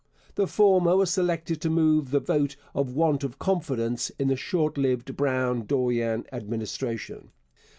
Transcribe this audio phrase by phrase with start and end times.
[0.33, 4.75] The former was selected to move the vote of want of confidence in the short
[4.75, 7.29] lived Brown Dorion Administration.